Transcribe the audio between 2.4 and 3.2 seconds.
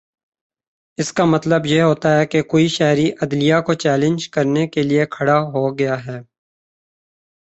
کوئی شہری